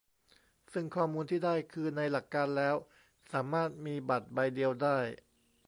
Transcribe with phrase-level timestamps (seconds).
[0.73, 2.75] ซึ่งข้อมูลที่ได้คือในหลักการแล้ว
[3.31, 4.97] สามารถมีบัตรใบเดียวได้